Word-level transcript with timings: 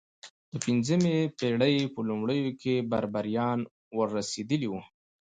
د 0.51 0.53
پنځمې 0.65 1.17
پېړۍ 1.37 1.75
په 1.93 1.99
لومړیو 2.09 2.49
کې 2.61 2.85
بربریان 2.91 3.59
ور 3.97 4.07
رسېدلي 4.17 4.67
وو. 4.69 4.81